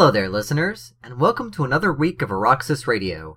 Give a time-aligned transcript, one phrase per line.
[0.00, 3.36] Hello there, listeners, and welcome to another week of Auraxis Radio.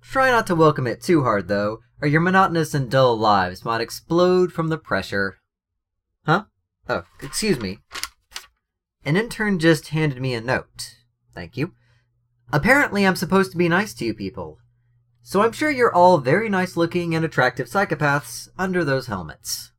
[0.00, 3.80] Try not to welcome it too hard, though, or your monotonous and dull lives might
[3.80, 5.38] explode from the pressure.
[6.24, 6.44] Huh?
[6.88, 7.80] Oh, excuse me.
[9.04, 10.98] An intern just handed me a note.
[11.34, 11.72] Thank you.
[12.52, 14.60] Apparently, I'm supposed to be nice to you people.
[15.20, 19.72] So I'm sure you're all very nice looking and attractive psychopaths under those helmets.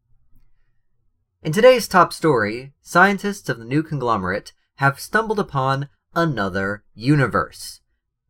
[1.41, 7.81] In today's top story, scientists of the new conglomerate have stumbled upon another universe.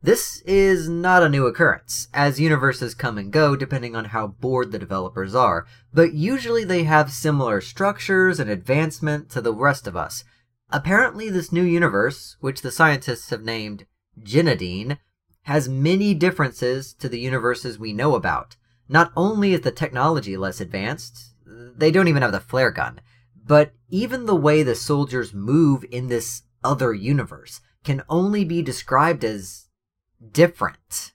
[0.02, 4.72] This is not a new occurrence, as universes come and go depending on how bored
[4.72, 9.96] the developers are, but usually they have similar structures and advancement to the rest of
[9.96, 10.24] us.
[10.70, 13.88] Apparently, this new universe, which the scientists have named
[14.22, 15.00] Genudine,
[15.44, 18.58] has many differences to the universes we know about.
[18.88, 23.02] Not only is the technology less advanced, they don't even have the flare gun,
[23.36, 29.24] but even the way the soldiers move in this other universe can only be described
[29.24, 29.68] as
[30.32, 31.14] different.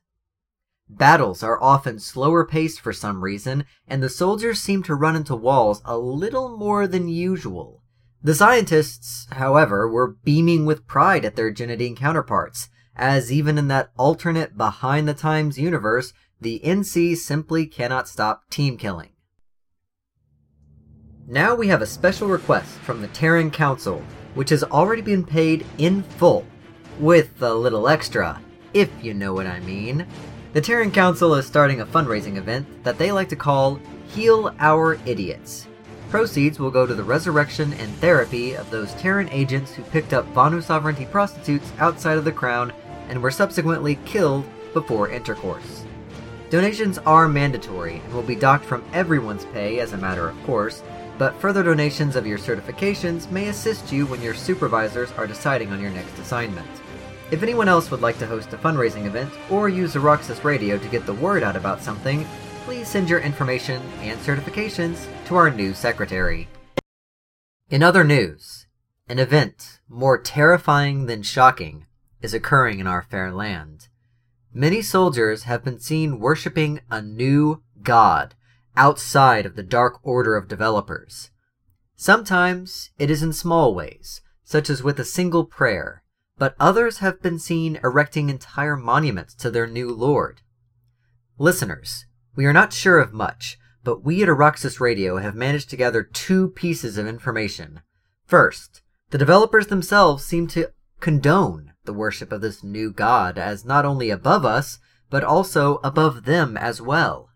[0.88, 5.36] Battles are often slower paced for some reason, and the soldiers seem to run into
[5.36, 7.82] walls a little more than usual.
[8.22, 13.92] The scientists, however, were beaming with pride at their Genudine counterparts, as even in that
[13.96, 19.10] alternate behind the times universe, the NC simply cannot stop team killing.
[21.26, 24.02] Now we have a special request from the Terran Council,
[24.34, 26.44] which has already been paid in full,
[27.00, 28.40] with a little extra,
[28.74, 30.06] if you know what I mean.
[30.52, 34.98] The Terran Council is starting a fundraising event that they like to call Heal Our
[35.06, 35.66] Idiots.
[36.10, 40.26] Proceeds will go to the resurrection and therapy of those Terran agents who picked up
[40.34, 42.72] Vanu sovereignty prostitutes outside of the Crown
[43.08, 45.84] and were subsequently killed before intercourse.
[46.50, 50.82] Donations are mandatory and will be docked from everyone's pay as a matter of course,
[51.16, 55.80] but further donations of your certifications may assist you when your supervisors are deciding on
[55.80, 56.68] your next assignment.
[57.30, 60.88] If anyone else would like to host a fundraising event or use Auraxis Radio to
[60.88, 62.26] get the word out about something,
[62.64, 66.48] please send your information and certifications to our new secretary.
[67.68, 68.66] In other news,
[69.08, 71.86] an event more terrifying than shocking
[72.20, 73.86] is occurring in our fair land.
[74.52, 78.34] Many soldiers have been seen worshipping a new god
[78.76, 81.30] outside of the dark order of developers.
[81.94, 86.02] Sometimes it is in small ways, such as with a single prayer,
[86.40, 90.40] but others have been seen erecting entire monuments to their new lord.
[91.36, 95.76] Listeners, we are not sure of much, but we at Auraxis Radio have managed to
[95.76, 97.82] gather two pieces of information.
[98.24, 98.80] First,
[99.10, 104.08] the developers themselves seem to condone the worship of this new god as not only
[104.08, 104.78] above us,
[105.10, 107.28] but also above them as well.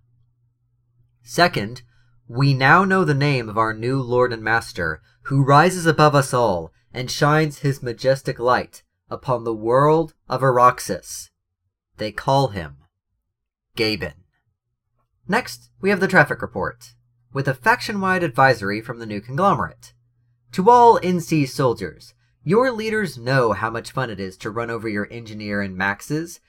[1.22, 1.82] Second,
[2.26, 6.32] we now know the name of our new Lord and Master, who rises above us
[6.32, 11.30] all and shines his majestic light upon the world of Auraxis.
[11.96, 12.76] They call him
[13.76, 14.14] Gaben.
[15.26, 16.94] Next, we have the traffic report,
[17.32, 19.92] with a faction wide advisory from the new conglomerate.
[20.52, 24.88] To all NC soldiers, your leaders know how much fun it is to run over
[24.88, 26.40] your engineer and maxes.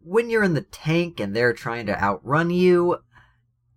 [0.00, 2.98] When you're in the tank and they're trying to outrun you,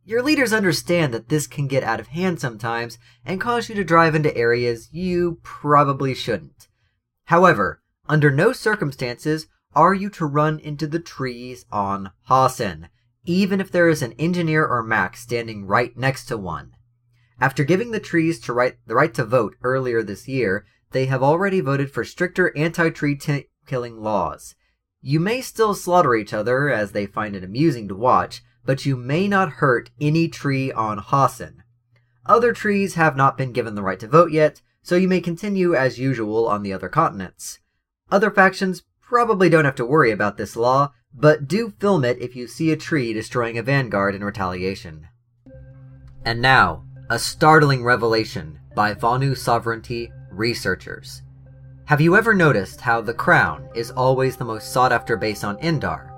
[0.06, 3.84] your leaders understand that this can get out of hand sometimes and cause you to
[3.84, 6.70] drive into areas you probably shouldn't.
[7.26, 12.90] However, under no circumstances are you to run into the trees on Hossin,
[13.26, 16.72] even if there is an engineer or Mac standing right next to one.
[17.40, 21.22] After giving the trees to right, the right to vote earlier this year, they have
[21.22, 24.56] already voted for stricter anti-tree t- killing laws.
[25.02, 28.96] You may still slaughter each other as they find it amusing to watch, but you
[28.96, 31.58] may not hurt any tree on Hossin.
[32.26, 35.76] Other trees have not been given the right to vote yet, so you may continue
[35.76, 37.60] as usual on the other continents.
[38.10, 42.36] Other factions probably don't have to worry about this law, but do film it if
[42.36, 45.08] you see a tree destroying a vanguard in retaliation.
[46.24, 51.22] And now, a startling revelation by Vanu Sovereignty researchers.
[51.86, 55.58] Have you ever noticed how the Crown is always the most sought after base on
[55.58, 56.12] Indar?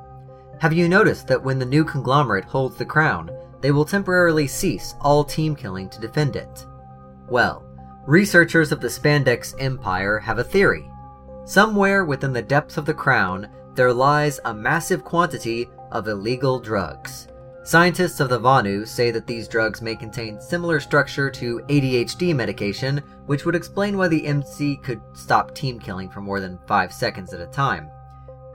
[0.60, 3.30] Have you noticed that when the new conglomerate holds the Crown,
[3.62, 6.66] they will temporarily cease all team killing to defend it?
[7.30, 7.64] Well,
[8.08, 10.90] researchers of the Spandex Empire have a theory.
[11.50, 17.28] Somewhere within the depths of the Crown, there lies a massive quantity of illegal drugs.
[17.64, 23.02] Scientists of the Vanu say that these drugs may contain similar structure to ADHD medication,
[23.26, 27.34] which would explain why the NC could stop team killing for more than 5 seconds
[27.34, 27.90] at a time.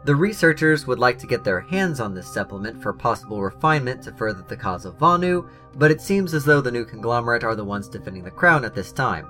[0.05, 4.12] The researchers would like to get their hands on this supplement for possible refinement to
[4.12, 7.64] further the cause of Vanu, but it seems as though the new conglomerate are the
[7.64, 9.26] ones defending the crown at this time.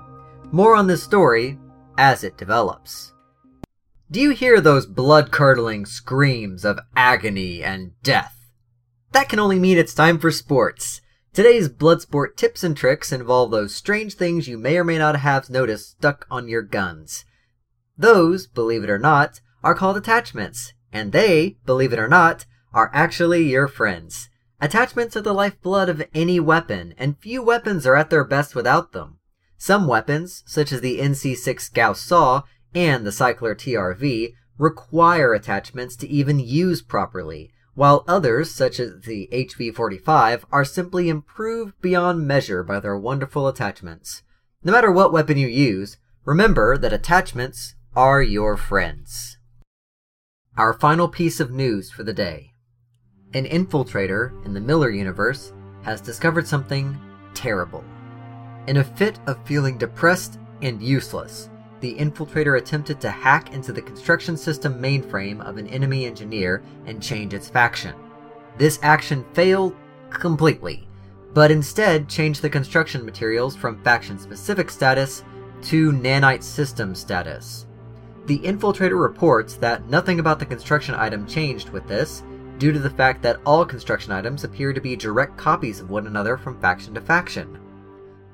[0.51, 1.57] More on this story
[1.97, 3.14] as it develops.
[4.11, 8.51] Do you hear those blood curdling screams of agony and death?
[9.13, 11.01] That can only mean it's time for sports.
[11.33, 15.49] Today's Bloodsport tips and tricks involve those strange things you may or may not have
[15.49, 17.25] noticed stuck on your guns.
[17.97, 22.91] Those, believe it or not, are called attachments, and they, believe it or not, are
[22.93, 24.29] actually your friends.
[24.61, 28.91] Attachments are the lifeblood of any weapon, and few weapons are at their best without
[28.91, 29.17] them.
[29.57, 32.43] Some weapons, such as the NC6 Gauss saw
[32.75, 39.27] and the Cycler TRV, require attachments to even use properly, while others, such as the
[39.31, 44.23] HV45, are simply improved beyond measure by their wonderful attachments.
[44.63, 49.37] No matter what weapon you use, remember that attachments are your friends.
[50.57, 52.53] Our final piece of news for the day.
[53.33, 55.51] An infiltrator in the Miller universe
[55.83, 56.97] has discovered something
[57.33, 57.83] terrible.
[58.67, 61.49] In a fit of feeling depressed and useless,
[61.81, 67.01] the infiltrator attempted to hack into the construction system mainframe of an enemy engineer and
[67.01, 67.93] change its faction.
[68.57, 69.75] This action failed
[70.09, 70.87] completely,
[71.33, 75.23] but instead changed the construction materials from faction specific status
[75.63, 77.65] to nanite system status.
[78.25, 82.23] The infiltrator reports that nothing about the construction item changed with this,
[82.57, 86.07] due to the fact that all construction items appear to be direct copies of one
[86.07, 87.59] another from faction to faction.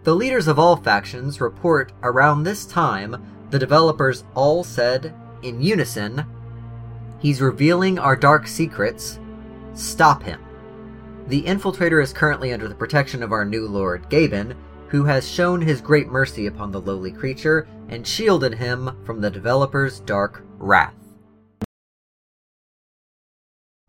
[0.03, 5.13] The leaders of all factions report around this time the developers all said,
[5.43, 6.25] in unison,
[7.19, 9.19] He's revealing our dark secrets.
[9.73, 10.41] Stop him.
[11.27, 14.55] The infiltrator is currently under the protection of our new lord, Gaben,
[14.87, 19.29] who has shown his great mercy upon the lowly creature and shielded him from the
[19.29, 20.95] developer's dark wrath.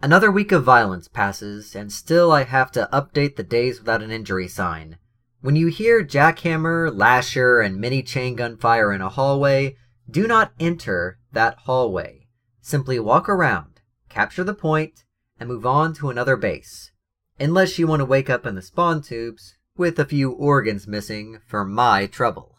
[0.02, 4.10] Another week of violence passes, and still I have to update the days without an
[4.10, 4.98] injury sign.
[5.42, 9.76] When you hear jackhammer, lasher, and mini chain gun fire in a hallway,
[10.08, 12.28] do not enter that hallway.
[12.60, 15.02] Simply walk around, capture the point,
[15.40, 16.92] and move on to another base.
[17.40, 21.40] Unless you want to wake up in the spawn tubes with a few organs missing
[21.44, 22.54] for my trouble.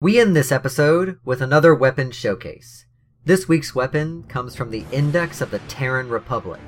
[0.00, 2.86] We end this episode with another weapon showcase.
[3.24, 6.60] This week's weapon comes from the Index of the Terran Republic,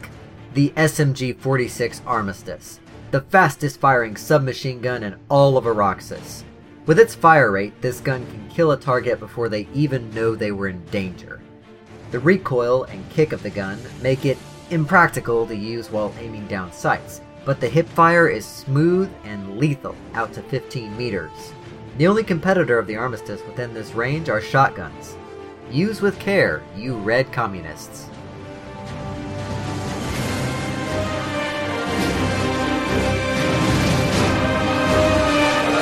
[0.53, 2.81] the SMG 46 Armistice
[3.15, 6.43] the fastest firing submachine gun in all of Auraxis.
[6.85, 10.51] With its fire rate, this gun can kill a target before they even know they
[10.51, 11.41] were in danger.
[12.11, 14.37] The recoil and kick of the gun make it
[14.71, 20.33] impractical to use while aiming down sights, but the hipfire is smooth and lethal out
[20.33, 21.53] to 15 meters.
[21.99, 25.17] The only competitor of the Armistice within this range are shotguns.
[25.71, 28.09] Use with care, you red communists.